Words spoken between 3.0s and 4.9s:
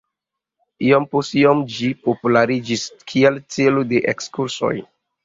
kiel celo de ekskursoj.